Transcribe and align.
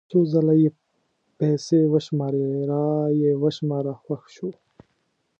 څو 0.09 0.19
ځله 0.33 0.53
یې 0.61 0.69
پیسې 1.39 1.79
وشمارلې 1.93 2.61
را 2.71 2.87
یې 3.21 3.31
وشماره 3.43 3.93
خوښ 4.01 4.23
شو. 4.35 4.49